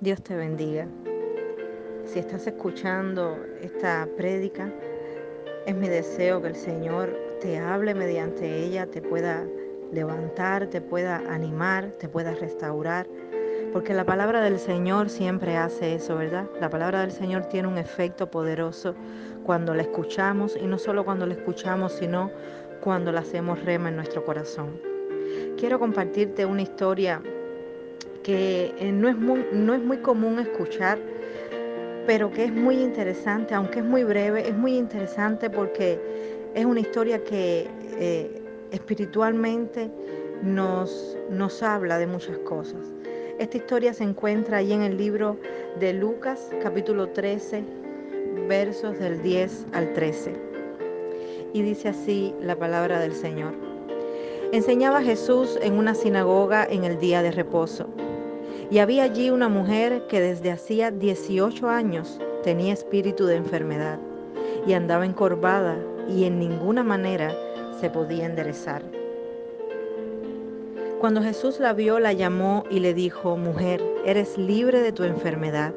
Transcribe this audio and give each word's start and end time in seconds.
Dios 0.00 0.22
te 0.22 0.36
bendiga. 0.36 0.86
Si 2.04 2.18
estás 2.18 2.46
escuchando 2.46 3.38
esta 3.62 4.06
prédica, 4.14 4.70
es 5.64 5.74
mi 5.74 5.88
deseo 5.88 6.42
que 6.42 6.48
el 6.48 6.54
Señor 6.54 7.16
te 7.40 7.56
hable 7.58 7.94
mediante 7.94 8.62
ella, 8.62 8.86
te 8.86 9.00
pueda 9.00 9.46
levantar, 9.90 10.66
te 10.66 10.82
pueda 10.82 11.22
animar, 11.32 11.92
te 11.98 12.10
pueda 12.10 12.34
restaurar. 12.34 13.08
Porque 13.72 13.94
la 13.94 14.04
palabra 14.04 14.42
del 14.42 14.58
Señor 14.58 15.08
siempre 15.08 15.56
hace 15.56 15.94
eso, 15.94 16.16
¿verdad? 16.16 16.46
La 16.60 16.68
palabra 16.68 17.00
del 17.00 17.10
Señor 17.10 17.46
tiene 17.46 17.66
un 17.66 17.78
efecto 17.78 18.30
poderoso 18.30 18.94
cuando 19.44 19.74
la 19.74 19.80
escuchamos 19.80 20.58
y 20.60 20.66
no 20.66 20.78
solo 20.78 21.06
cuando 21.06 21.26
la 21.26 21.32
escuchamos, 21.32 21.92
sino 21.92 22.30
cuando 22.82 23.12
la 23.12 23.20
hacemos 23.20 23.64
rema 23.64 23.88
en 23.88 23.96
nuestro 23.96 24.26
corazón. 24.26 24.78
Quiero 25.56 25.78
compartirte 25.78 26.44
una 26.44 26.62
historia 26.62 27.22
que 28.26 28.74
eh, 28.80 28.90
no 28.90 29.08
es 29.08 29.16
muy, 29.16 29.46
no 29.52 29.72
es 29.72 29.80
muy 29.80 29.98
común 29.98 30.40
escuchar, 30.40 30.98
pero 32.08 32.28
que 32.32 32.46
es 32.46 32.52
muy 32.52 32.74
interesante, 32.74 33.54
aunque 33.54 33.78
es 33.78 33.84
muy 33.84 34.02
breve, 34.02 34.48
es 34.48 34.56
muy 34.56 34.76
interesante 34.76 35.48
porque 35.48 36.00
es 36.52 36.64
una 36.64 36.80
historia 36.80 37.22
que 37.22 37.68
eh, 38.00 38.42
espiritualmente 38.72 39.92
nos, 40.42 41.16
nos 41.30 41.62
habla 41.62 41.98
de 41.98 42.08
muchas 42.08 42.36
cosas. 42.38 42.92
Esta 43.38 43.58
historia 43.58 43.94
se 43.94 44.02
encuentra 44.02 44.56
ahí 44.56 44.72
en 44.72 44.82
el 44.82 44.96
libro 44.96 45.38
de 45.78 45.92
Lucas, 45.92 46.50
capítulo 46.60 47.10
13, 47.10 47.62
versos 48.48 48.98
del 48.98 49.22
10 49.22 49.66
al 49.72 49.92
13. 49.92 50.34
Y 51.52 51.62
dice 51.62 51.90
así 51.90 52.34
la 52.40 52.56
palabra 52.56 52.98
del 52.98 53.14
Señor. 53.14 53.54
Enseñaba 54.50 55.00
Jesús 55.00 55.58
en 55.62 55.74
una 55.74 55.94
sinagoga 55.94 56.66
en 56.68 56.82
el 56.82 56.98
día 56.98 57.22
de 57.22 57.30
reposo. 57.30 57.88
Y 58.70 58.78
había 58.78 59.04
allí 59.04 59.30
una 59.30 59.48
mujer 59.48 60.06
que 60.08 60.20
desde 60.20 60.50
hacía 60.50 60.90
18 60.90 61.68
años 61.68 62.20
tenía 62.42 62.72
espíritu 62.72 63.26
de 63.26 63.36
enfermedad 63.36 63.98
y 64.66 64.72
andaba 64.72 65.04
encorvada 65.04 65.76
y 66.08 66.24
en 66.24 66.38
ninguna 66.38 66.82
manera 66.82 67.32
se 67.80 67.90
podía 67.90 68.26
enderezar. 68.26 68.82
Cuando 71.00 71.22
Jesús 71.22 71.60
la 71.60 71.72
vio, 71.74 71.98
la 72.00 72.12
llamó 72.12 72.64
y 72.70 72.80
le 72.80 72.94
dijo, 72.94 73.36
mujer, 73.36 73.82
eres 74.04 74.36
libre 74.38 74.80
de 74.80 74.92
tu 74.92 75.04
enfermedad. 75.04 75.74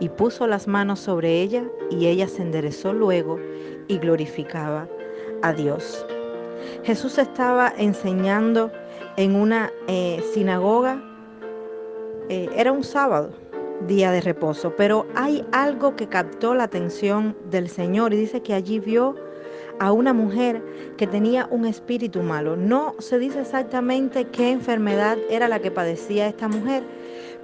Y 0.00 0.08
puso 0.08 0.46
las 0.46 0.66
manos 0.66 1.00
sobre 1.00 1.42
ella 1.42 1.64
y 1.90 2.06
ella 2.06 2.26
se 2.26 2.42
enderezó 2.42 2.92
luego 2.92 3.38
y 3.86 3.98
glorificaba 3.98 4.88
a 5.42 5.52
Dios. 5.52 6.06
Jesús 6.84 7.18
estaba 7.18 7.72
enseñando 7.76 8.70
en 9.16 9.36
una 9.36 9.70
eh, 9.88 10.22
sinagoga, 10.32 11.02
eh, 12.28 12.48
era 12.56 12.72
un 12.72 12.84
sábado, 12.84 13.30
día 13.86 14.10
de 14.10 14.20
reposo, 14.20 14.74
pero 14.76 15.06
hay 15.14 15.44
algo 15.52 15.96
que 15.96 16.08
captó 16.08 16.54
la 16.54 16.64
atención 16.64 17.36
del 17.50 17.68
Señor 17.68 18.12
y 18.12 18.16
dice 18.16 18.42
que 18.42 18.54
allí 18.54 18.80
vio 18.80 19.14
a 19.78 19.92
una 19.92 20.12
mujer 20.12 20.62
que 20.96 21.06
tenía 21.06 21.46
un 21.50 21.66
espíritu 21.66 22.22
malo. 22.22 22.56
No 22.56 22.94
se 22.98 23.18
dice 23.18 23.40
exactamente 23.42 24.24
qué 24.24 24.50
enfermedad 24.50 25.18
era 25.30 25.48
la 25.48 25.60
que 25.60 25.70
padecía 25.70 26.26
esta 26.26 26.48
mujer, 26.48 26.82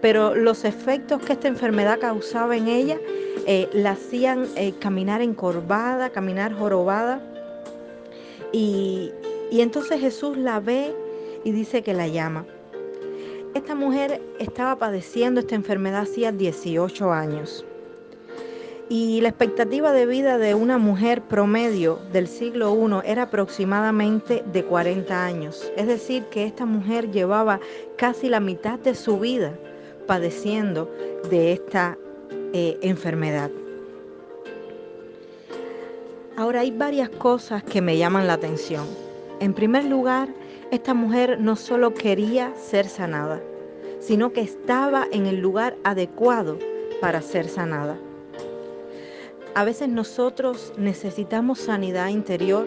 pero 0.00 0.34
los 0.34 0.64
efectos 0.64 1.22
que 1.22 1.34
esta 1.34 1.48
enfermedad 1.48 2.00
causaba 2.00 2.56
en 2.56 2.68
ella 2.68 2.98
eh, 3.46 3.68
la 3.72 3.92
hacían 3.92 4.46
eh, 4.56 4.72
caminar 4.80 5.20
encorvada, 5.20 6.10
caminar 6.10 6.54
jorobada. 6.54 7.20
Y, 8.52 9.12
y 9.50 9.60
entonces 9.60 10.00
Jesús 10.00 10.36
la 10.36 10.60
ve 10.60 10.94
y 11.44 11.52
dice 11.52 11.82
que 11.82 11.94
la 11.94 12.08
llama. 12.08 12.44
Esta 13.54 13.74
mujer 13.74 14.22
estaba 14.38 14.76
padeciendo 14.78 15.40
esta 15.40 15.54
enfermedad 15.54 16.02
hacía 16.02 16.32
18 16.32 17.12
años. 17.12 17.66
Y 18.88 19.20
la 19.20 19.28
expectativa 19.28 19.92
de 19.92 20.06
vida 20.06 20.38
de 20.38 20.54
una 20.54 20.78
mujer 20.78 21.20
promedio 21.22 21.98
del 22.12 22.28
siglo 22.28 22.74
I 22.74 23.10
era 23.10 23.24
aproximadamente 23.24 24.42
de 24.50 24.64
40 24.64 25.24
años. 25.24 25.70
Es 25.76 25.86
decir, 25.86 26.24
que 26.30 26.46
esta 26.46 26.64
mujer 26.64 27.10
llevaba 27.10 27.60
casi 27.96 28.30
la 28.30 28.40
mitad 28.40 28.78
de 28.78 28.94
su 28.94 29.18
vida 29.18 29.52
padeciendo 30.06 30.90
de 31.30 31.52
esta 31.52 31.98
eh, 32.54 32.78
enfermedad. 32.80 33.50
Ahora 36.38 36.60
hay 36.60 36.70
varias 36.70 37.10
cosas 37.10 37.62
que 37.62 37.82
me 37.82 37.98
llaman 37.98 38.26
la 38.26 38.32
atención. 38.32 38.86
En 39.40 39.52
primer 39.52 39.84
lugar, 39.84 40.28
esta 40.72 40.94
mujer 40.94 41.38
no 41.38 41.54
solo 41.54 41.92
quería 41.92 42.54
ser 42.54 42.88
sanada, 42.88 43.42
sino 44.00 44.32
que 44.32 44.40
estaba 44.40 45.06
en 45.12 45.26
el 45.26 45.38
lugar 45.38 45.76
adecuado 45.84 46.58
para 46.98 47.20
ser 47.20 47.46
sanada. 47.46 47.98
A 49.54 49.64
veces 49.64 49.90
nosotros 49.90 50.72
necesitamos 50.78 51.58
sanidad 51.58 52.08
interior. 52.08 52.64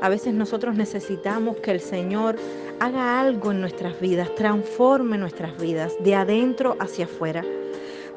A 0.00 0.08
veces 0.08 0.32
nosotros 0.32 0.76
necesitamos 0.76 1.58
que 1.58 1.72
el 1.72 1.80
Señor 1.80 2.36
haga 2.78 3.20
algo 3.20 3.50
en 3.50 3.60
nuestras 3.60 4.00
vidas, 4.00 4.34
transforme 4.34 5.18
nuestras 5.18 5.60
vidas 5.60 5.92
de 6.02 6.14
adentro 6.14 6.74
hacia 6.80 7.04
afuera. 7.04 7.44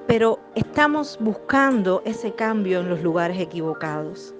Pero 0.08 0.40
estamos 0.56 1.18
buscando 1.20 2.02
ese 2.06 2.32
cambio 2.32 2.80
en 2.80 2.88
los 2.88 3.04
lugares 3.04 3.38
equivocados. 3.38 4.34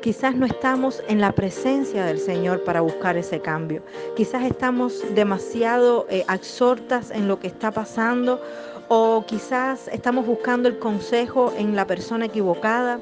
Quizás 0.00 0.36
no 0.36 0.46
estamos 0.46 1.02
en 1.08 1.20
la 1.20 1.32
presencia 1.32 2.04
del 2.04 2.18
Señor 2.18 2.64
para 2.64 2.80
buscar 2.80 3.16
ese 3.16 3.40
cambio. 3.40 3.82
Quizás 4.16 4.44
estamos 4.44 5.02
demasiado 5.14 6.06
eh, 6.08 6.24
absortas 6.28 7.10
en 7.10 7.28
lo 7.28 7.40
que 7.40 7.48
está 7.48 7.70
pasando 7.70 8.40
o 8.88 9.24
quizás 9.26 9.88
estamos 9.88 10.26
buscando 10.26 10.68
el 10.68 10.78
consejo 10.78 11.52
en 11.56 11.76
la 11.76 11.86
persona 11.86 12.26
equivocada 12.26 13.00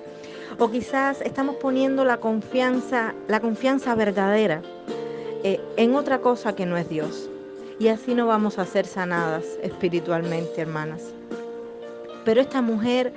o 0.59 0.71
quizás 0.71 1.21
estamos 1.21 1.57
poniendo 1.57 2.05
la 2.05 2.17
confianza, 2.17 3.15
la 3.29 3.41
confianza 3.41 3.95
verdadera 3.95 4.63
eh, 5.45 5.61
en 5.77 5.95
otra 5.95 6.21
cosa 6.21 6.55
que 6.55 6.67
no 6.67 6.77
es 6.77 6.89
Dios. 6.89 7.29
Y 7.79 7.89
así 7.89 8.15
no 8.15 8.27
vamos 8.27 8.59
a 8.59 8.65
ser 8.65 8.87
sanadas 8.87 9.45
espiritualmente, 9.63 10.63
hermanas. 10.63 11.03
Pero 12.25 12.41
esta 12.41 12.63
mujer 12.63 13.13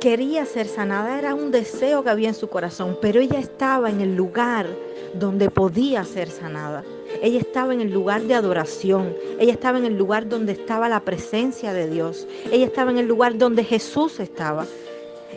quería 0.00 0.46
ser 0.46 0.66
sanada, 0.66 1.18
era 1.18 1.34
un 1.34 1.50
deseo 1.50 2.02
que 2.02 2.10
había 2.10 2.28
en 2.28 2.34
su 2.34 2.48
corazón, 2.48 2.98
pero 3.00 3.20
ella 3.20 3.38
estaba 3.38 3.90
en 3.90 4.00
el 4.00 4.16
lugar 4.16 4.66
donde 5.14 5.50
podía 5.50 6.04
ser 6.04 6.30
sanada. 6.30 6.84
Ella 7.22 7.40
estaba 7.40 7.74
en 7.74 7.80
el 7.80 7.92
lugar 7.92 8.22
de 8.22 8.34
adoración. 8.34 9.14
Ella 9.38 9.52
estaba 9.52 9.78
en 9.78 9.84
el 9.84 9.96
lugar 9.96 10.28
donde 10.28 10.52
estaba 10.52 10.88
la 10.88 11.00
presencia 11.00 11.72
de 11.72 11.88
Dios. 11.88 12.26
Ella 12.50 12.66
estaba 12.66 12.90
en 12.90 12.98
el 12.98 13.06
lugar 13.06 13.36
donde 13.36 13.64
Jesús 13.64 14.20
estaba. 14.20 14.66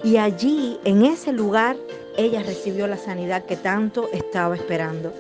Y 0.04 0.18
allí, 0.18 0.80
en 0.86 1.04
ese 1.06 1.34
lugar, 1.34 1.76
ella 2.18 2.44
recibió 2.44 2.88
la 2.88 2.98
sanidad 2.98 3.46
que 3.46 3.56
tanto 3.58 4.10
estaba 4.14 4.56
esperando. 4.56 5.12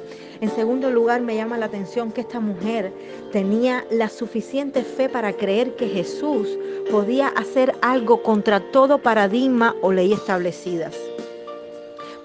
En 0.41 0.49
segundo 0.49 0.89
lugar, 0.89 1.21
me 1.21 1.35
llama 1.35 1.57
la 1.57 1.67
atención 1.67 2.11
que 2.11 2.21
esta 2.21 2.39
mujer 2.39 2.91
tenía 3.31 3.85
la 3.91 4.09
suficiente 4.09 4.83
fe 4.83 5.09
para 5.09 5.33
creer 5.33 5.75
que 5.75 5.87
Jesús 5.87 6.47
podía 6.89 7.27
hacer 7.29 7.75
algo 7.81 8.23
contra 8.23 8.59
todo 8.71 8.97
paradigma 8.97 9.75
o 9.81 9.91
ley 9.91 10.13
establecidas. 10.13 10.95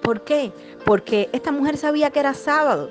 ¿Por 0.01 0.21
qué? 0.21 0.51
Porque 0.85 1.29
esta 1.31 1.51
mujer 1.51 1.77
sabía 1.77 2.09
que 2.09 2.19
era 2.19 2.33
sábado 2.33 2.89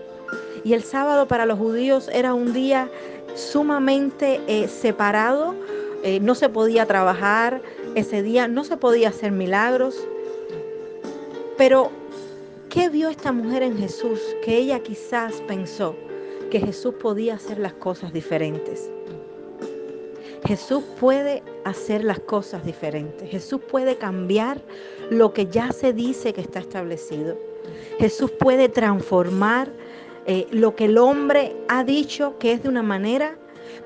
y 0.65 0.73
el 0.75 0.83
sábado 0.83 1.27
para 1.27 1.47
los 1.47 1.59
judíos 1.59 2.09
era 2.13 2.35
un 2.35 2.53
día 2.53 2.91
sumamente 3.35 4.41
eh, 4.47 4.69
separado, 4.69 5.55
eh, 6.03 6.21
no 6.21 6.35
se 6.35 6.49
podía 6.49 6.87
trabajar 6.87 7.61
ese 7.95 8.23
día, 8.23 8.49
no 8.49 8.65
se 8.65 8.77
podía 8.77 9.09
hacer 9.09 9.33
milagros. 9.33 9.97
Pero, 11.57 11.91
¿qué 12.71 12.89
vio 12.89 13.09
esta 13.09 13.33
mujer 13.33 13.63
en 13.63 13.77
Jesús? 13.79 14.21
Que 14.43 14.59
ella 14.59 14.81
quizás 14.81 15.41
pensó 15.47 15.97
que 16.51 16.61
Jesús 16.61 16.95
podía 16.95 17.35
hacer 17.35 17.59
las 17.59 17.75
cosas 17.75 18.13
diferentes. 18.13 18.91
Jesús 20.45 20.83
puede 21.01 21.43
hacer 21.65 22.05
las 22.05 22.21
cosas 22.21 22.65
diferentes. 22.65 23.29
Jesús 23.29 23.61
puede 23.71 23.97
cambiar 23.97 24.63
lo 25.11 25.33
que 25.33 25.47
ya 25.47 25.73
se 25.73 25.93
dice 25.93 26.33
que 26.33 26.41
está 26.41 26.61
establecido. 26.61 27.37
Jesús 27.99 28.31
puede 28.39 28.69
transformar 28.69 29.71
eh, 30.27 30.47
lo 30.51 30.75
que 30.75 30.87
el 30.87 30.99
hombre 30.99 31.57
ha 31.69 31.85
dicho 31.85 32.39
que 32.39 32.53
es 32.53 32.63
de 32.63 32.69
una 32.69 32.83
manera, 32.83 33.37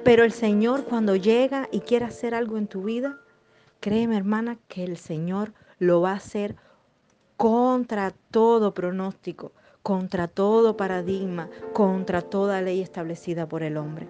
pero 0.04 0.24
el 0.24 0.32
Señor 0.32 0.84
cuando 0.84 1.16
llega 1.16 1.68
y 1.72 1.80
quiere 1.80 2.04
hacer 2.04 2.34
algo 2.34 2.58
en 2.58 2.66
tu 2.66 2.82
vida, 2.82 3.18
créeme 3.80 4.16
hermana 4.16 4.58
que 4.68 4.84
el 4.84 4.96
Señor 4.96 5.52
lo 5.78 6.00
va 6.00 6.12
a 6.12 6.16
hacer 6.16 6.56
contra 7.36 8.12
todo 8.30 8.74
pronóstico, 8.74 9.52
contra 9.82 10.28
todo 10.28 10.76
paradigma, 10.76 11.48
contra 11.72 12.22
toda 12.22 12.60
ley 12.60 12.80
establecida 12.80 13.48
por 13.48 13.62
el 13.62 13.76
hombre. 13.76 14.08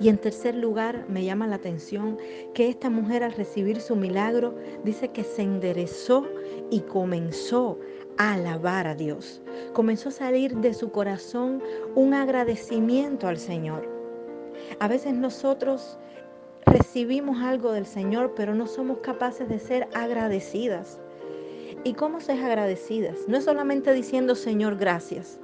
Y 0.00 0.08
en 0.08 0.18
tercer 0.18 0.56
lugar, 0.56 1.06
me 1.08 1.24
llama 1.24 1.46
la 1.46 1.56
atención 1.56 2.18
que 2.54 2.68
esta 2.68 2.90
mujer 2.90 3.22
al 3.22 3.32
recibir 3.32 3.80
su 3.80 3.94
milagro 3.94 4.54
dice 4.84 5.08
que 5.08 5.22
se 5.22 5.42
enderezó 5.42 6.26
y 6.70 6.80
comenzó 6.80 7.78
a 8.18 8.34
alabar 8.34 8.88
a 8.88 8.94
Dios. 8.94 9.42
Comenzó 9.72 10.08
a 10.08 10.12
salir 10.12 10.56
de 10.56 10.74
su 10.74 10.90
corazón 10.90 11.62
un 11.94 12.14
agradecimiento 12.14 13.28
al 13.28 13.38
Señor. 13.38 13.88
A 14.80 14.88
veces 14.88 15.14
nosotros 15.14 15.98
recibimos 16.66 17.40
algo 17.42 17.72
del 17.72 17.86
Señor, 17.86 18.34
pero 18.34 18.54
no 18.54 18.66
somos 18.66 18.98
capaces 18.98 19.48
de 19.48 19.58
ser 19.58 19.88
agradecidas. 19.94 21.00
¿Y 21.84 21.94
cómo 21.94 22.20
ser 22.20 22.42
agradecidas? 22.44 23.18
No 23.26 23.36
es 23.36 23.44
solamente 23.44 23.92
diciendo 23.92 24.34
Señor 24.34 24.76
gracias. 24.76 25.40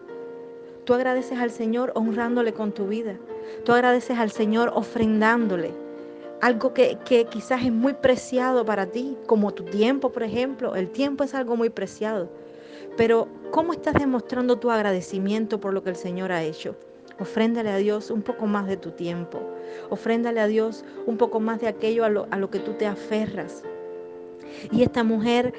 Tú 0.84 0.94
agradeces 0.94 1.38
al 1.38 1.50
Señor 1.50 1.92
honrándole 1.94 2.52
con 2.52 2.72
tu 2.72 2.86
vida. 2.86 3.16
Tú 3.64 3.72
agradeces 3.72 4.18
al 4.18 4.30
Señor 4.30 4.70
ofrendándole 4.74 5.72
algo 6.40 6.72
que, 6.72 6.96
que, 7.04 7.24
quizás 7.24 7.64
es 7.64 7.72
muy 7.72 7.94
preciado 7.94 8.64
para 8.64 8.86
ti, 8.86 9.16
como 9.26 9.52
tu 9.52 9.64
tiempo, 9.64 10.10
por 10.10 10.22
ejemplo. 10.22 10.76
El 10.76 10.90
tiempo 10.90 11.24
es 11.24 11.34
algo 11.34 11.56
muy 11.56 11.70
preciado. 11.70 12.28
Pero, 12.96 13.26
¿cómo 13.50 13.72
estás 13.72 13.94
demostrando 13.94 14.56
tu 14.56 14.70
agradecimiento 14.70 15.60
por 15.60 15.74
lo 15.74 15.82
que 15.82 15.90
el 15.90 15.96
Señor 15.96 16.30
ha 16.30 16.44
hecho? 16.44 16.76
Ofréndale 17.18 17.70
a 17.70 17.76
Dios 17.76 18.10
un 18.10 18.22
poco 18.22 18.46
más 18.46 18.68
de 18.68 18.76
tu 18.76 18.92
tiempo. 18.92 19.40
Ofréndale 19.90 20.40
a 20.40 20.46
Dios 20.46 20.84
un 21.06 21.16
poco 21.16 21.40
más 21.40 21.60
de 21.60 21.66
aquello 21.66 22.04
a 22.04 22.08
lo, 22.08 22.28
a 22.30 22.38
lo 22.38 22.48
que 22.48 22.60
tú 22.60 22.74
te 22.74 22.86
aferras. 22.86 23.64
Y 24.70 24.82
esta 24.82 25.04
mujer 25.04 25.52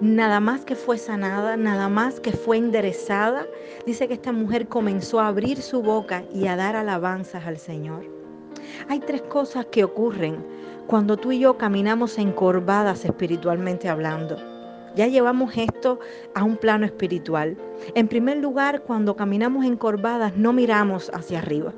nada 0.00 0.40
más 0.40 0.64
que 0.64 0.74
fue 0.74 0.98
sanada, 0.98 1.56
nada 1.56 1.88
más 1.88 2.20
que 2.20 2.32
fue 2.32 2.58
enderezada, 2.58 3.46
dice 3.86 4.08
que 4.08 4.14
esta 4.14 4.32
mujer 4.32 4.68
comenzó 4.68 5.20
a 5.20 5.28
abrir 5.28 5.62
su 5.62 5.82
boca 5.82 6.24
y 6.34 6.46
a 6.46 6.56
dar 6.56 6.76
alabanzas 6.76 7.46
al 7.46 7.56
Señor. 7.56 8.04
Hay 8.88 9.00
tres 9.00 9.22
cosas 9.22 9.66
que 9.66 9.84
ocurren 9.84 10.44
cuando 10.86 11.16
tú 11.16 11.32
y 11.32 11.40
yo 11.40 11.56
caminamos 11.56 12.18
encorvadas 12.18 13.04
espiritualmente 13.04 13.88
hablando. 13.88 14.36
Ya 14.94 15.06
llevamos 15.08 15.56
esto 15.56 15.98
a 16.34 16.42
un 16.42 16.56
plano 16.56 16.86
espiritual. 16.86 17.56
En 17.94 18.08
primer 18.08 18.38
lugar, 18.38 18.82
cuando 18.82 19.14
caminamos 19.14 19.64
encorvadas, 19.66 20.36
no 20.36 20.52
miramos 20.52 21.10
hacia 21.12 21.38
arriba. 21.38 21.72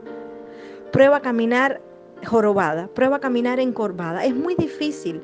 Prueba 0.93 1.21
caminar 1.21 1.81
jorobada, 2.27 2.89
prueba 2.89 3.19
caminar 3.19 3.59
encorvada. 3.59 4.25
Es 4.25 4.35
muy 4.35 4.55
difícil 4.55 5.21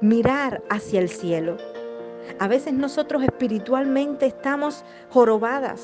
mirar 0.00 0.62
hacia 0.68 1.00
el 1.00 1.08
cielo. 1.08 1.56
A 2.38 2.48
veces 2.48 2.72
nosotros 2.72 3.22
espiritualmente 3.22 4.26
estamos 4.26 4.84
jorobadas, 5.10 5.82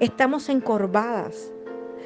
estamos 0.00 0.48
encorvadas. 0.48 1.52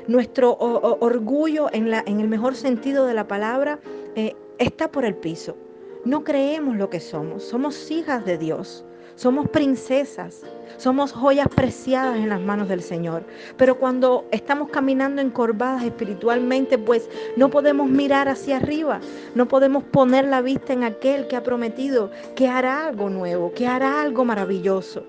Nuestro 0.07 0.57
orgullo, 0.57 1.69
en, 1.73 1.91
la, 1.91 2.03
en, 2.07 2.21
el 2.21 2.29
mejor 2.29 2.55
sentido 2.55 3.05
de 3.05 3.15
la 3.15 3.29
palabra, 3.29 3.79
eh, 4.15 4.35
está 4.59 4.91
por 4.91 5.05
el 5.05 5.15
piso. 5.15 5.57
No 6.05 6.25
creemos 6.25 6.77
lo 6.77 6.89
que 6.89 7.01
somos. 7.01 7.45
Somos 7.45 7.91
hijas 7.91 8.25
de 8.25 8.39
Dios. 8.39 8.87
Somos 9.19 9.49
princesas. 9.49 10.43
Somos 10.77 11.11
joyas 11.11 11.49
preciadas 11.49 12.19
en 12.19 12.29
las 12.29 12.41
manos 12.41 12.69
del 12.69 12.83
Señor. 12.83 13.25
Pero 13.57 13.77
cuando 13.77 14.25
estamos 14.31 14.71
caminando 14.71 15.21
encorvadas 15.21 15.83
espiritualmente, 15.83 16.79
pues 16.79 17.11
no 17.37 17.51
podemos 17.51 17.91
mirar 17.91 18.29
hacia 18.29 18.59
arriba. 18.59 19.01
No 19.35 19.49
podemos 19.49 19.83
poner 19.83 20.27
la 20.27 20.41
vista 20.41 20.73
en 20.73 20.85
aquel 20.85 21.27
que 21.27 21.35
ha 21.35 21.43
prometido 21.43 22.13
que 22.37 22.47
hará 22.47 22.87
algo 22.87 23.11
nuevo, 23.11 23.53
que 23.53 23.67
hará 23.67 24.01
algo 24.03 24.25
maravilloso. 24.25 25.03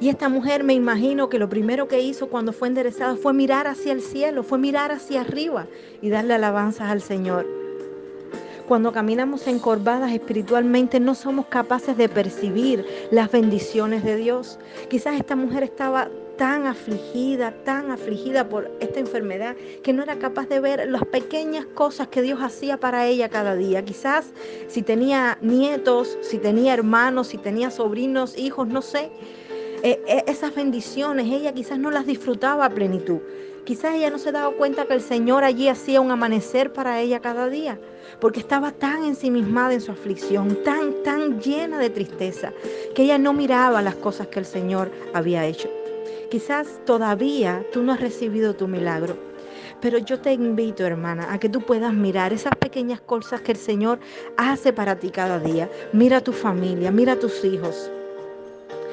Y 0.00 0.08
esta 0.08 0.28
mujer 0.28 0.64
me 0.64 0.74
imagino 0.74 1.28
que 1.28 1.38
lo 1.38 1.48
primero 1.48 1.86
que 1.86 2.00
hizo 2.00 2.28
cuando 2.28 2.52
fue 2.52 2.66
enderezada 2.66 3.14
fue 3.14 3.32
mirar 3.32 3.68
hacia 3.68 3.92
el 3.92 4.02
cielo, 4.02 4.42
fue 4.42 4.58
mirar 4.58 4.90
hacia 4.90 5.20
arriba 5.20 5.68
y 6.00 6.10
darle 6.10 6.34
alabanzas 6.34 6.90
al 6.90 7.02
Señor. 7.02 7.61
Cuando 8.68 8.92
caminamos 8.92 9.46
encorvadas 9.48 10.12
espiritualmente 10.12 11.00
no 11.00 11.14
somos 11.14 11.46
capaces 11.46 11.96
de 11.96 12.08
percibir 12.08 12.86
las 13.10 13.30
bendiciones 13.30 14.04
de 14.04 14.16
Dios. 14.16 14.58
Quizás 14.88 15.18
esta 15.18 15.34
mujer 15.36 15.64
estaba 15.64 16.08
tan 16.36 16.66
afligida, 16.66 17.52
tan 17.64 17.90
afligida 17.90 18.48
por 18.48 18.70
esta 18.80 19.00
enfermedad, 19.00 19.56
que 19.82 19.92
no 19.92 20.02
era 20.02 20.18
capaz 20.18 20.48
de 20.48 20.60
ver 20.60 20.88
las 20.88 21.04
pequeñas 21.04 21.66
cosas 21.66 22.08
que 22.08 22.22
Dios 22.22 22.40
hacía 22.40 22.78
para 22.78 23.06
ella 23.06 23.28
cada 23.28 23.56
día. 23.56 23.84
Quizás 23.84 24.32
si 24.68 24.82
tenía 24.82 25.38
nietos, 25.40 26.16
si 26.22 26.38
tenía 26.38 26.74
hermanos, 26.74 27.28
si 27.28 27.38
tenía 27.38 27.70
sobrinos, 27.70 28.38
hijos, 28.38 28.68
no 28.68 28.80
sé. 28.80 29.10
Eh, 29.82 30.00
eh, 30.06 30.24
esas 30.28 30.54
bendiciones 30.54 31.26
ella 31.26 31.52
quizás 31.52 31.78
no 31.78 31.90
las 31.90 32.06
disfrutaba 32.06 32.66
a 32.66 32.70
plenitud. 32.70 33.18
Quizás 33.64 33.94
ella 33.94 34.10
no 34.10 34.18
se 34.18 34.32
daba 34.32 34.52
cuenta 34.56 34.86
que 34.86 34.94
el 34.94 35.00
Señor 35.00 35.44
allí 35.44 35.68
hacía 35.68 36.00
un 36.00 36.10
amanecer 36.10 36.72
para 36.72 37.00
ella 37.00 37.20
cada 37.20 37.48
día, 37.48 37.78
porque 38.20 38.40
estaba 38.40 38.72
tan 38.72 39.04
ensimismada 39.04 39.72
en 39.72 39.80
su 39.80 39.92
aflicción, 39.92 40.58
tan, 40.64 41.02
tan 41.04 41.40
llena 41.40 41.78
de 41.78 41.88
tristeza, 41.88 42.52
que 42.94 43.04
ella 43.04 43.18
no 43.18 43.32
miraba 43.32 43.80
las 43.80 43.94
cosas 43.94 44.26
que 44.26 44.40
el 44.40 44.46
Señor 44.46 44.90
había 45.14 45.46
hecho. 45.46 45.70
Quizás 46.28 46.80
todavía 46.84 47.64
tú 47.72 47.84
no 47.84 47.92
has 47.92 48.00
recibido 48.00 48.54
tu 48.54 48.66
milagro, 48.66 49.16
pero 49.80 49.98
yo 49.98 50.18
te 50.20 50.32
invito, 50.32 50.84
hermana, 50.84 51.32
a 51.32 51.38
que 51.38 51.48
tú 51.48 51.60
puedas 51.60 51.94
mirar 51.94 52.32
esas 52.32 52.56
pequeñas 52.56 53.00
cosas 53.00 53.42
que 53.42 53.52
el 53.52 53.58
Señor 53.58 54.00
hace 54.36 54.72
para 54.72 54.98
ti 54.98 55.10
cada 55.10 55.38
día. 55.38 55.70
Mira 55.92 56.16
a 56.16 56.20
tu 56.20 56.32
familia, 56.32 56.90
mira 56.90 57.12
a 57.12 57.18
tus 57.18 57.44
hijos. 57.44 57.90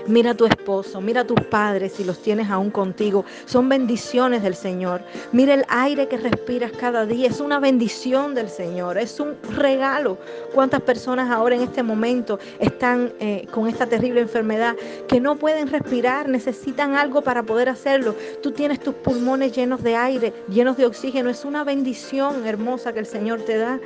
Mira 0.08 0.32
a 0.32 0.34
tu 0.34 0.46
esposo, 0.46 1.02
mira 1.02 1.22
a 1.22 1.28
tus 1.28 1.40
padres 1.42 1.94
si 1.94 2.04
los 2.04 2.20
tienes 2.22 2.50
aún 2.50 2.72
contigo. 2.72 3.26
Son 3.46 3.70
bendiciones 3.70 4.44
del 4.44 4.56
Señor. 4.56 5.02
Mira 5.32 5.54
el 5.54 5.66
aire 5.70 6.08
que 6.08 6.18
respiras 6.18 6.72
cada 6.72 7.06
día. 7.06 7.28
Es 7.28 7.40
una 7.40 7.60
bendición 7.60 8.34
del 8.36 8.50
Señor. 8.50 8.98
Es 8.98 9.20
un 9.20 9.36
regalo. 9.56 10.18
¿Cuántas 10.54 10.82
personas 10.82 11.30
ahora 11.30 11.56
en 11.56 11.62
este 11.62 11.84
momento 11.84 12.40
están 12.60 13.14
eh, 13.20 13.48
con 13.52 13.68
esta 13.68 13.86
terrible 13.86 14.22
enfermedad 14.22 14.76
que 15.08 15.20
no 15.20 15.36
pueden 15.36 15.68
respirar? 15.68 16.28
Necesitan 16.28 16.96
algo 16.96 17.22
para 17.22 17.44
poder 17.44 17.70
hacerlo. 17.70 18.16
Tú 18.42 18.52
tienes 18.52 18.80
tus 18.80 18.96
pulmones 18.96 19.56
llenos 19.56 19.84
de 19.84 19.96
aire, 19.96 20.34
llenos 20.50 20.78
de 20.78 20.86
oxígeno. 20.86 21.30
Es 21.30 21.46
una 21.46 21.64
bendición 21.64 22.46
hermosa 22.46 22.94
que 22.94 23.00
el 23.00 23.06
Señor 23.06 23.42
te 23.42 23.58
da. 23.58 23.80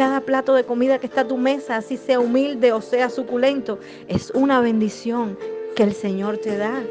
Cada 0.00 0.22
plato 0.22 0.54
de 0.54 0.64
comida 0.64 0.98
que 0.98 1.04
está 1.04 1.20
a 1.20 1.28
tu 1.28 1.36
mesa, 1.36 1.76
así 1.76 1.98
sea 1.98 2.20
humilde 2.20 2.72
o 2.72 2.80
sea 2.80 3.10
suculento, 3.10 3.78
es 4.08 4.30
una 4.30 4.58
bendición 4.62 5.36
que 5.76 5.82
el 5.82 5.92
Señor 5.92 6.38
te 6.38 6.56
da. 6.56 6.82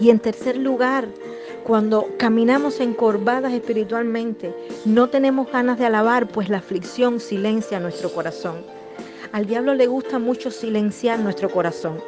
Y 0.00 0.10
en 0.10 0.18
tercer 0.18 0.56
lugar, 0.56 1.06
cuando 1.62 2.08
caminamos 2.18 2.80
encorvadas 2.80 3.52
espiritualmente, 3.52 4.52
no 4.86 5.08
tenemos 5.08 5.52
ganas 5.52 5.78
de 5.78 5.86
alabar, 5.86 6.26
pues 6.26 6.48
la 6.48 6.58
aflicción 6.58 7.20
silencia 7.20 7.78
nuestro 7.78 8.10
corazón. 8.10 8.56
Al 9.30 9.46
diablo 9.46 9.74
le 9.74 9.86
gusta 9.86 10.18
mucho 10.18 10.50
silenciar 10.50 11.20
nuestro 11.20 11.48
corazón, 11.48 12.00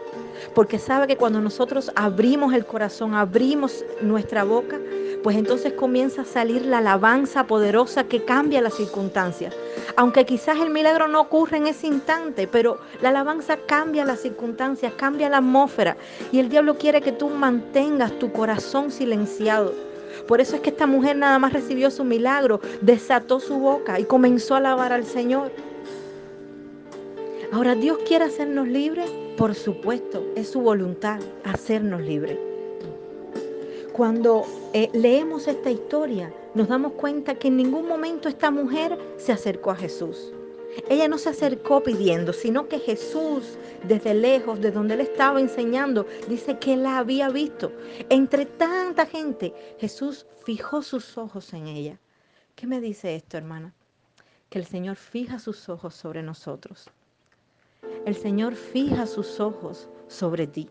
porque 0.52 0.80
sabe 0.80 1.06
que 1.06 1.16
cuando 1.16 1.40
nosotros 1.40 1.92
abrimos 1.94 2.54
el 2.54 2.66
corazón, 2.66 3.14
abrimos 3.14 3.84
nuestra 4.02 4.42
boca, 4.42 4.80
pues 5.22 5.36
entonces 5.36 5.74
comienza 5.74 6.22
a 6.22 6.24
salir 6.24 6.64
la 6.64 6.78
alabanza 6.78 7.46
poderosa 7.46 8.02
que 8.02 8.24
cambia 8.24 8.60
las 8.62 8.74
circunstancias. 8.74 9.54
Aunque 9.96 10.24
quizás 10.24 10.58
el 10.58 10.70
milagro 10.70 11.08
no 11.08 11.20
ocurre 11.20 11.56
en 11.56 11.66
ese 11.66 11.86
instante, 11.86 12.46
pero 12.46 12.78
la 13.00 13.10
alabanza 13.10 13.56
cambia 13.66 14.04
las 14.04 14.20
circunstancias, 14.20 14.92
cambia 14.96 15.28
la 15.28 15.38
atmósfera. 15.38 15.96
Y 16.32 16.38
el 16.38 16.48
diablo 16.48 16.78
quiere 16.78 17.00
que 17.00 17.12
tú 17.12 17.28
mantengas 17.28 18.18
tu 18.18 18.32
corazón 18.32 18.90
silenciado. 18.90 19.74
Por 20.26 20.40
eso 20.40 20.56
es 20.56 20.62
que 20.62 20.70
esta 20.70 20.86
mujer 20.86 21.16
nada 21.16 21.38
más 21.38 21.52
recibió 21.52 21.90
su 21.90 22.04
milagro, 22.04 22.60
desató 22.80 23.40
su 23.40 23.58
boca 23.58 23.98
y 23.98 24.04
comenzó 24.04 24.54
a 24.54 24.58
alabar 24.58 24.92
al 24.92 25.04
Señor. 25.04 25.50
Ahora, 27.52 27.74
¿Dios 27.74 27.98
quiere 28.06 28.26
hacernos 28.26 28.68
libres? 28.68 29.10
Por 29.36 29.54
supuesto, 29.54 30.24
es 30.36 30.50
su 30.50 30.60
voluntad 30.60 31.20
hacernos 31.44 32.02
libres. 32.02 32.38
Cuando 33.92 34.44
eh, 34.72 34.88
leemos 34.92 35.48
esta 35.48 35.70
historia, 35.70 36.32
nos 36.54 36.68
damos 36.68 36.92
cuenta 36.92 37.36
que 37.36 37.48
en 37.48 37.56
ningún 37.56 37.86
momento 37.86 38.28
esta 38.28 38.50
mujer 38.50 38.98
se 39.16 39.32
acercó 39.32 39.70
a 39.70 39.76
Jesús. 39.76 40.32
Ella 40.88 41.08
no 41.08 41.18
se 41.18 41.30
acercó 41.30 41.82
pidiendo, 41.82 42.32
sino 42.32 42.68
que 42.68 42.78
Jesús, 42.78 43.58
desde 43.86 44.14
lejos, 44.14 44.60
de 44.60 44.70
donde 44.70 44.94
él 44.94 45.00
estaba 45.00 45.40
enseñando, 45.40 46.06
dice 46.28 46.58
que 46.58 46.76
la 46.76 46.98
había 46.98 47.28
visto. 47.28 47.72
Entre 48.08 48.46
tanta 48.46 49.06
gente, 49.06 49.52
Jesús 49.78 50.26
fijó 50.44 50.82
sus 50.82 51.18
ojos 51.18 51.52
en 51.52 51.66
ella. 51.66 51.98
¿Qué 52.54 52.66
me 52.66 52.80
dice 52.80 53.16
esto, 53.16 53.36
hermana? 53.36 53.74
Que 54.48 54.58
el 54.58 54.66
Señor 54.66 54.96
fija 54.96 55.38
sus 55.38 55.68
ojos 55.68 55.94
sobre 55.94 56.22
nosotros. 56.22 56.88
El 58.04 58.14
Señor 58.14 58.54
fija 58.54 59.06
sus 59.06 59.40
ojos 59.40 59.88
sobre 60.08 60.46
ti. 60.46 60.68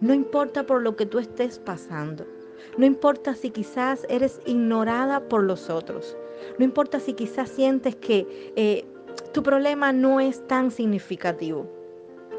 No 0.00 0.14
importa 0.14 0.64
por 0.66 0.82
lo 0.82 0.96
que 0.96 1.06
tú 1.06 1.18
estés 1.18 1.58
pasando. 1.58 2.26
No 2.76 2.86
importa 2.86 3.34
si 3.34 3.50
quizás 3.50 4.06
eres 4.08 4.40
ignorada 4.46 5.20
por 5.28 5.42
los 5.42 5.70
otros. 5.70 6.16
No 6.58 6.64
importa 6.64 7.00
si 7.00 7.14
quizás 7.14 7.48
sientes 7.50 7.96
que 7.96 8.52
eh, 8.56 8.84
tu 9.32 9.42
problema 9.42 9.92
no 9.92 10.20
es 10.20 10.46
tan 10.46 10.70
significativo. 10.70 11.66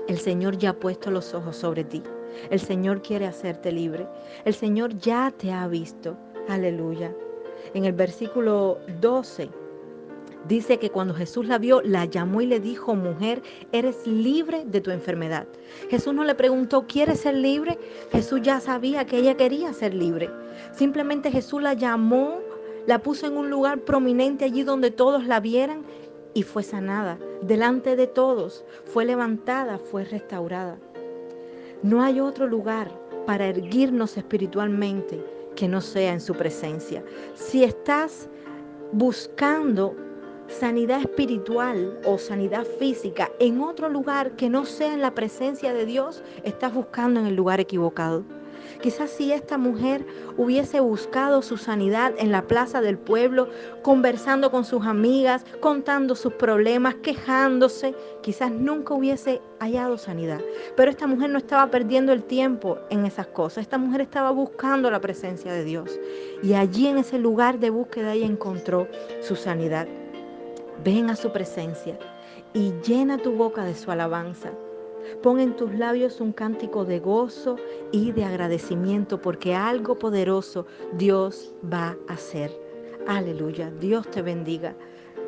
El 0.07 0.17
Señor 0.17 0.57
ya 0.57 0.71
ha 0.71 0.79
puesto 0.79 1.11
los 1.11 1.33
ojos 1.33 1.55
sobre 1.55 1.83
ti. 1.83 2.01
El 2.49 2.59
Señor 2.59 3.01
quiere 3.01 3.27
hacerte 3.27 3.71
libre. 3.71 4.07
El 4.45 4.53
Señor 4.53 4.97
ya 4.97 5.31
te 5.37 5.51
ha 5.51 5.67
visto. 5.67 6.17
Aleluya. 6.47 7.13
En 7.73 7.85
el 7.85 7.93
versículo 7.93 8.79
12 8.99 9.49
Dice 10.47 10.79
que 10.79 10.89
cuando 10.89 11.13
Jesús 11.13 11.45
la 11.45 11.59
vio, 11.59 11.81
la 11.81 12.05
llamó 12.05 12.41
y 12.41 12.47
le 12.47 12.59
dijo, 12.59 12.95
mujer, 12.95 13.43
eres 13.71 14.07
libre 14.07 14.65
de 14.65 14.81
tu 14.81 14.89
enfermedad. 14.89 15.47
Jesús 15.89 16.13
no 16.13 16.23
le 16.23 16.33
preguntó, 16.33 16.87
¿quieres 16.87 17.19
ser 17.19 17.35
libre? 17.35 17.77
Jesús 18.11 18.41
ya 18.41 18.59
sabía 18.59 19.05
que 19.05 19.17
ella 19.17 19.37
quería 19.37 19.71
ser 19.71 19.93
libre. 19.93 20.29
Simplemente 20.73 21.31
Jesús 21.31 21.61
la 21.61 21.73
llamó, 21.73 22.39
la 22.87 22.99
puso 22.99 23.27
en 23.27 23.37
un 23.37 23.49
lugar 23.51 23.81
prominente 23.81 24.45
allí 24.45 24.63
donde 24.63 24.89
todos 24.89 25.27
la 25.27 25.39
vieran 25.39 25.83
y 26.33 26.41
fue 26.41 26.63
sanada. 26.63 27.19
Delante 27.43 27.95
de 27.95 28.07
todos 28.07 28.65
fue 28.85 29.05
levantada, 29.05 29.77
fue 29.77 30.05
restaurada. 30.05 30.77
No 31.83 32.01
hay 32.01 32.19
otro 32.19 32.47
lugar 32.47 32.91
para 33.27 33.47
erguirnos 33.47 34.17
espiritualmente 34.17 35.23
que 35.55 35.67
no 35.67 35.81
sea 35.81 36.13
en 36.13 36.21
su 36.21 36.33
presencia. 36.33 37.03
Si 37.35 37.63
estás 37.63 38.27
buscando 38.91 39.95
sanidad 40.59 41.01
espiritual 41.01 41.99
o 42.05 42.17
sanidad 42.17 42.65
física 42.79 43.31
en 43.39 43.61
otro 43.61 43.89
lugar 43.89 44.31
que 44.35 44.49
no 44.49 44.65
sea 44.65 44.93
en 44.93 45.01
la 45.01 45.15
presencia 45.15 45.73
de 45.73 45.85
Dios, 45.85 46.23
estás 46.43 46.73
buscando 46.73 47.19
en 47.19 47.27
el 47.27 47.35
lugar 47.35 47.59
equivocado. 47.59 48.23
Quizás 48.81 49.11
si 49.11 49.31
esta 49.31 49.57
mujer 49.57 50.05
hubiese 50.37 50.79
buscado 50.79 51.41
su 51.41 51.57
sanidad 51.57 52.13
en 52.17 52.31
la 52.31 52.47
plaza 52.47 52.81
del 52.81 52.97
pueblo, 52.97 53.47
conversando 53.83 54.49
con 54.49 54.65
sus 54.65 54.85
amigas, 54.85 55.45
contando 55.59 56.15
sus 56.15 56.33
problemas, 56.33 56.95
quejándose, 56.95 57.93
quizás 58.21 58.51
nunca 58.51 58.93
hubiese 58.93 59.41
hallado 59.59 59.97
sanidad. 59.97 60.41
Pero 60.75 60.89
esta 60.89 61.05
mujer 61.05 61.29
no 61.29 61.37
estaba 61.37 61.69
perdiendo 61.69 62.11
el 62.11 62.23
tiempo 62.23 62.79
en 62.89 63.05
esas 63.05 63.27
cosas. 63.27 63.63
Esta 63.63 63.77
mujer 63.77 64.01
estaba 64.01 64.31
buscando 64.31 64.89
la 64.89 65.01
presencia 65.01 65.53
de 65.53 65.63
Dios. 65.63 65.99
Y 66.41 66.53
allí 66.53 66.87
en 66.87 66.97
ese 66.97 67.19
lugar 67.19 67.59
de 67.59 67.69
búsqueda 67.69 68.13
ella 68.13 68.25
encontró 68.25 68.87
su 69.21 69.35
sanidad. 69.35 69.87
Ven 70.83 71.11
a 71.11 71.15
su 71.15 71.31
presencia 71.31 71.99
y 72.53 72.73
llena 72.85 73.19
tu 73.19 73.33
boca 73.33 73.63
de 73.63 73.75
su 73.75 73.91
alabanza. 73.91 74.51
Pon 75.21 75.39
en 75.39 75.55
tus 75.55 75.73
labios 75.75 76.19
un 76.21 76.31
cántico 76.31 76.85
de 76.85 76.99
gozo 76.99 77.57
y 77.91 78.11
de 78.11 78.23
agradecimiento 78.23 79.21
porque 79.21 79.53
algo 79.53 79.99
poderoso 79.99 80.65
Dios 80.93 81.53
va 81.71 81.95
a 82.07 82.13
hacer. 82.13 82.51
Aleluya, 83.07 83.71
Dios 83.79 84.09
te 84.09 84.23
bendiga. 84.23 84.75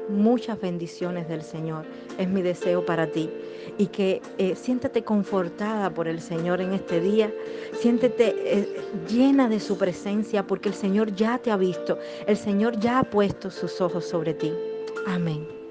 Muchas 0.10 0.60
bendiciones 0.60 1.30
del 1.30 1.44
Señor. 1.44 1.86
Es 2.18 2.28
mi 2.28 2.42
deseo 2.42 2.86
para 2.86 3.08
ti. 3.08 3.30
Y 3.78 3.88
que 3.88 4.22
eh, 4.38 4.56
siéntate 4.56 5.04
confortada 5.04 5.94
por 5.94 6.08
el 6.08 6.20
Señor 6.20 6.62
en 6.62 6.74
este 6.74 7.00
día. 7.00 7.32
Siéntete 7.74 8.36
eh, 8.38 8.82
llena 9.08 9.48
de 9.48 9.60
su 9.60 9.78
presencia 9.78 10.46
porque 10.46 10.70
el 10.70 10.76
Señor 10.76 11.16
ya 11.16 11.38
te 11.38 11.52
ha 11.52 11.58
visto. 11.58 12.00
El 12.28 12.38
Señor 12.38 12.80
ya 12.80 13.00
ha 13.00 13.04
puesto 13.04 13.50
sus 13.50 13.80
ojos 13.82 14.06
sobre 14.06 14.34
ti. 14.34 14.52
Amén. 15.06 15.63